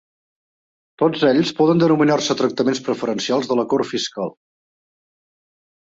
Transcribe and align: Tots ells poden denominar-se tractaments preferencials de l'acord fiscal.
Tots 1.01 1.25
ells 1.27 1.51
poden 1.59 1.83
denominar-se 1.83 2.37
tractaments 2.41 2.83
preferencials 2.89 3.53
de 3.53 3.59
l'acord 3.61 3.93
fiscal. 3.93 4.37